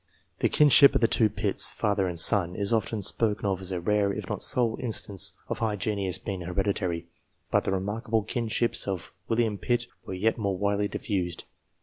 [0.39, 3.79] The kinship of the two Pitts, father and son, is often spoken of as a
[3.79, 7.05] rare, if not a sole, instance of high genius being hereditary;
[7.51, 11.43] but the remarkable kinships of William Pitt were yet more widely diffused.